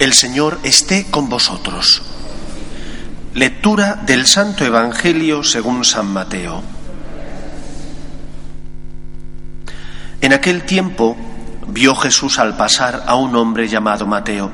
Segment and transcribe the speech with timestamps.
[0.00, 2.02] El Señor esté con vosotros.
[3.32, 6.62] Lectura del Santo Evangelio según San Mateo.
[10.20, 11.16] En aquel tiempo
[11.68, 14.50] vio Jesús al pasar a un hombre llamado Mateo,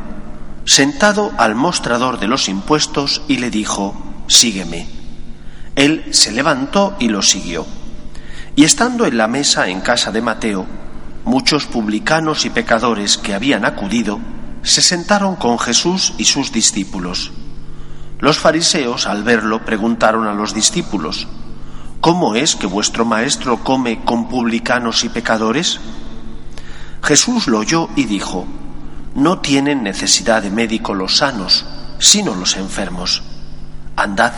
[0.67, 3.97] sentado al mostrador de los impuestos, y le dijo,
[4.27, 4.89] Sígueme.
[5.75, 7.67] Él se levantó y lo siguió.
[8.57, 10.67] Y estando en la mesa en casa de Mateo,
[11.25, 14.21] muchos publicanos y pecadores que habían acudido,
[14.63, 17.33] se sentaron con Jesús y sus discípulos.
[18.19, 21.27] Los fariseos, al verlo, preguntaron a los discípulos,
[22.01, 25.81] ¿Cómo es que vuestro maestro come con publicanos y pecadores?
[27.03, 28.47] Jesús lo oyó y dijo,
[29.15, 31.67] No tienen necesidad de médico los sanos,
[31.99, 33.23] sino los enfermos.
[33.97, 34.33] Andad,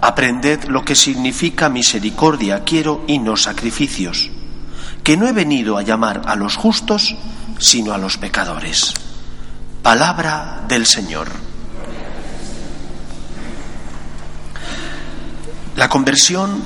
[0.00, 4.30] aprended lo que significa misericordia quiero y no sacrificios,
[5.04, 7.16] que no he venido a llamar a los justos,
[7.58, 8.94] sino a los pecadores.
[9.88, 11.28] Palabra del Señor.
[15.76, 16.62] La conversión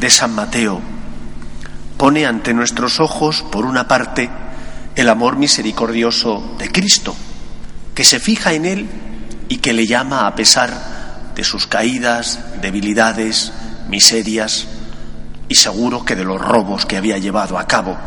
[0.00, 0.80] de San Mateo
[1.98, 4.30] pone ante nuestros ojos, por una parte,
[4.94, 7.14] el amor misericordioso de Cristo,
[7.94, 8.88] que se fija en él
[9.50, 13.52] y que le llama a pesar de sus caídas, debilidades,
[13.90, 14.66] miserias
[15.50, 17.98] y seguro que de los robos que había llevado a cabo,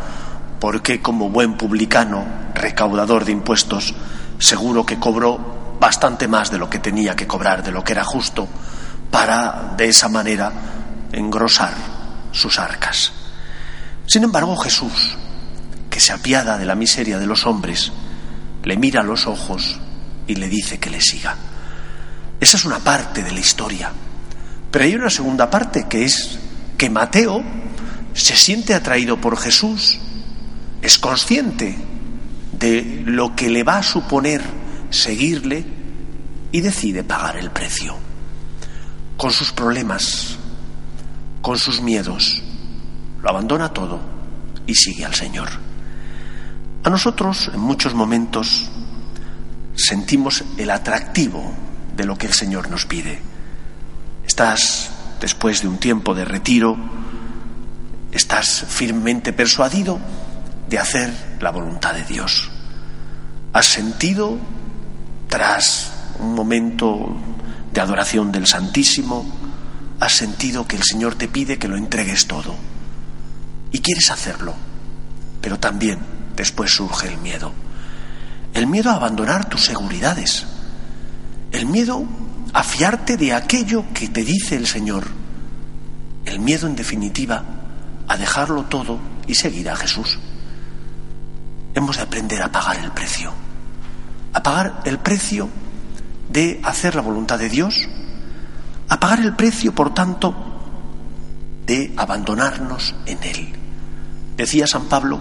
[0.58, 3.94] porque como buen publicano, recaudador de impuestos,
[4.40, 8.04] seguro que cobró bastante más de lo que tenía que cobrar, de lo que era
[8.04, 8.48] justo,
[9.10, 10.52] para de esa manera
[11.12, 11.74] engrosar
[12.32, 13.12] sus arcas.
[14.06, 15.16] Sin embargo, Jesús,
[15.88, 17.92] que se apiada de la miseria de los hombres,
[18.64, 19.78] le mira a los ojos
[20.26, 21.36] y le dice que le siga.
[22.40, 23.92] Esa es una parte de la historia.
[24.70, 26.38] Pero hay una segunda parte que es
[26.78, 27.42] que Mateo
[28.14, 29.98] se siente atraído por Jesús,
[30.82, 31.76] es consciente
[32.60, 34.42] de lo que le va a suponer
[34.90, 35.64] seguirle
[36.52, 37.96] y decide pagar el precio.
[39.16, 40.36] Con sus problemas,
[41.40, 42.42] con sus miedos,
[43.22, 44.00] lo abandona todo
[44.66, 45.48] y sigue al Señor.
[46.84, 48.70] A nosotros en muchos momentos
[49.74, 51.54] sentimos el atractivo
[51.96, 53.20] de lo que el Señor nos pide.
[54.26, 56.76] Estás, después de un tiempo de retiro,
[58.12, 59.98] estás firmemente persuadido
[60.70, 62.48] de hacer la voluntad de Dios.
[63.52, 64.38] Has sentido,
[65.28, 67.16] tras un momento
[67.72, 69.26] de adoración del Santísimo,
[69.98, 72.54] has sentido que el Señor te pide que lo entregues todo.
[73.72, 74.54] Y quieres hacerlo,
[75.40, 75.98] pero también
[76.36, 77.52] después surge el miedo.
[78.54, 80.46] El miedo a abandonar tus seguridades.
[81.50, 82.04] El miedo
[82.52, 85.08] a fiarte de aquello que te dice el Señor.
[86.24, 87.42] El miedo, en definitiva,
[88.06, 90.18] a dejarlo todo y seguir a Jesús
[91.80, 93.32] hemos de aprender a pagar el precio.
[94.32, 95.48] A pagar el precio
[96.28, 97.88] de hacer la voluntad de Dios.
[98.88, 100.34] A pagar el precio, por tanto,
[101.66, 103.52] de abandonarnos en Él.
[104.36, 105.20] Decía San Pablo,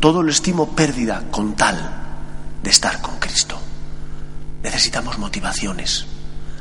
[0.00, 1.76] todo lo estimo pérdida con tal
[2.62, 3.58] de estar con Cristo.
[4.62, 6.06] Necesitamos motivaciones,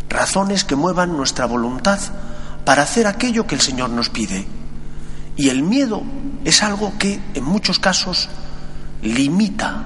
[0.09, 1.99] razones que muevan nuestra voluntad
[2.65, 4.47] para hacer aquello que el Señor nos pide.
[5.35, 6.01] Y el miedo
[6.43, 8.29] es algo que en muchos casos
[9.01, 9.83] limita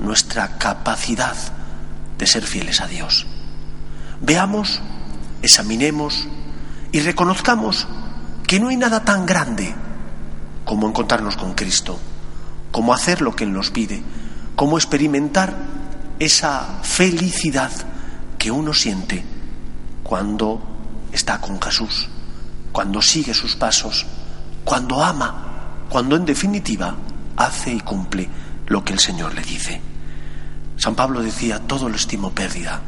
[0.00, 1.36] nuestra capacidad
[2.18, 3.26] de ser fieles a Dios.
[4.20, 4.80] Veamos,
[5.42, 6.28] examinemos
[6.92, 7.86] y reconozcamos
[8.46, 9.74] que no hay nada tan grande
[10.64, 11.98] como encontrarnos con Cristo,
[12.70, 14.02] como hacer lo que Él nos pide,
[14.54, 15.54] como experimentar
[16.18, 17.70] esa felicidad
[18.38, 19.24] que uno siente
[20.02, 20.60] cuando
[21.12, 22.08] está con Jesús,
[22.70, 24.06] cuando sigue sus pasos,
[24.64, 26.94] cuando ama, cuando en definitiva
[27.36, 28.28] hace y cumple
[28.72, 29.82] lo que el Señor le dice.
[30.78, 32.80] San Pablo decía, todo lo estimo pérdida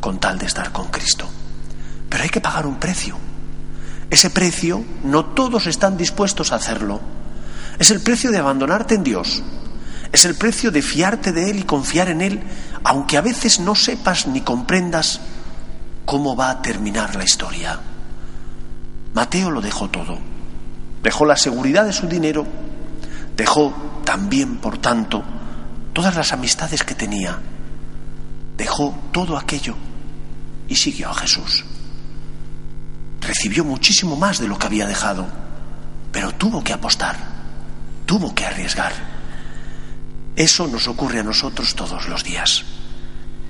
[0.00, 1.28] con tal de estar con Cristo.
[2.10, 3.16] Pero hay que pagar un precio.
[4.10, 7.00] Ese precio no todos están dispuestos a hacerlo.
[7.78, 9.44] Es el precio de abandonarte en Dios.
[10.10, 12.42] Es el precio de fiarte de Él y confiar en Él,
[12.82, 15.20] aunque a veces no sepas ni comprendas
[16.04, 17.78] cómo va a terminar la historia.
[19.14, 20.18] Mateo lo dejó todo.
[21.02, 22.44] Dejó la seguridad de su dinero,
[23.36, 23.72] dejó
[24.04, 25.22] también, por tanto,
[25.98, 27.40] todas las amistades que tenía.
[28.56, 29.74] Dejó todo aquello
[30.68, 31.64] y siguió a Jesús.
[33.20, 35.26] Recibió muchísimo más de lo que había dejado,
[36.12, 37.16] pero tuvo que apostar,
[38.06, 38.92] tuvo que arriesgar.
[40.36, 42.62] Eso nos ocurre a nosotros todos los días.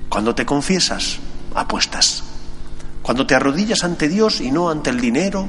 [0.09, 1.19] Cuando te confiesas,
[1.53, 2.23] apuestas.
[3.03, 5.47] Cuando te arrodillas ante Dios y no ante el dinero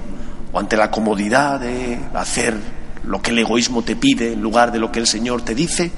[0.53, 2.61] o ante la comodidad de hacer
[3.05, 5.93] lo que el egoísmo te pide en lugar de lo que el Señor te dice,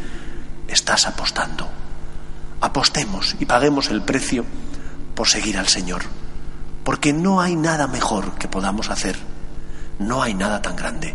[0.68, 1.68] estás apostando.
[2.60, 4.44] apostemos y paguemos el precio
[5.16, 6.02] por seguir al Señor,
[6.84, 9.16] porque no hay nada mejor que podamos hacer,
[9.98, 11.14] no hay nada tan grande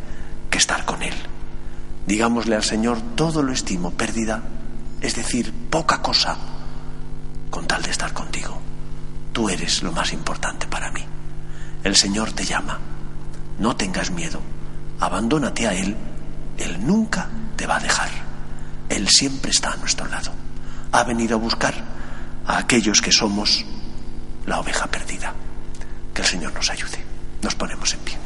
[0.49, 1.15] que estar con Él.
[2.05, 4.43] Digámosle al Señor, todo lo estimo pérdida,
[5.01, 6.37] es decir, poca cosa,
[7.49, 8.57] con tal de estar contigo.
[9.33, 11.03] Tú eres lo más importante para mí.
[11.83, 12.79] El Señor te llama.
[13.59, 14.41] No tengas miedo.
[14.99, 15.95] Abandónate a Él.
[16.57, 18.09] Él nunca te va a dejar.
[18.97, 20.31] Él siempre está a nuestro lado.
[20.91, 21.75] Ha venido a buscar
[22.47, 23.63] a aquellos que somos
[24.47, 25.35] la oveja perdida.
[26.15, 26.97] Que el Señor nos ayude.
[27.43, 28.17] Nos ponemos en pie.